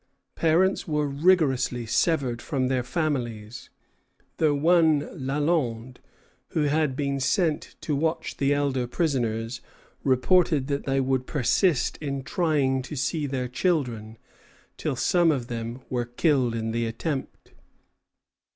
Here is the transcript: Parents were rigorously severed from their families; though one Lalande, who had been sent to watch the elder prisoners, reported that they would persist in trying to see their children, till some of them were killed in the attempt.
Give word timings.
Parents 0.33 0.87
were 0.87 1.05
rigorously 1.07 1.85
severed 1.85 2.41
from 2.41 2.69
their 2.69 2.81
families; 2.81 3.69
though 4.37 4.55
one 4.55 5.01
Lalande, 5.13 5.99
who 6.53 6.61
had 6.63 6.95
been 6.95 7.19
sent 7.19 7.75
to 7.81 7.95
watch 7.95 8.37
the 8.37 8.51
elder 8.51 8.87
prisoners, 8.87 9.61
reported 10.03 10.65
that 10.69 10.87
they 10.87 10.99
would 10.99 11.27
persist 11.27 11.97
in 11.97 12.23
trying 12.23 12.81
to 12.81 12.95
see 12.95 13.27
their 13.27 13.47
children, 13.47 14.17
till 14.75 14.95
some 14.95 15.29
of 15.29 15.49
them 15.49 15.83
were 15.87 16.05
killed 16.05 16.55
in 16.55 16.71
the 16.71 16.87
attempt. 16.87 17.53